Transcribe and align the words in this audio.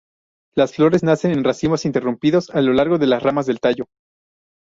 Las 0.55 0.73
flores 0.73 1.03
nacen 1.03 1.29
en 1.31 1.43
racimos 1.43 1.85
interrumpidos 1.85 2.49
a 2.49 2.61
lo 2.63 2.73
largo 2.73 2.97
de 2.97 3.05
las 3.05 3.21
ramas 3.21 3.45
del 3.45 3.59
tallo. 3.59 3.85